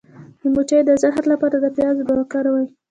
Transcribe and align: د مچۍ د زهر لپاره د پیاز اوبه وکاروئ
د 0.41 0.43
مچۍ 0.53 0.79
د 0.85 0.91
زهر 1.01 1.23
لپاره 1.31 1.55
د 1.59 1.65
پیاز 1.75 1.95
اوبه 1.99 2.13
وکاروئ 2.17 2.65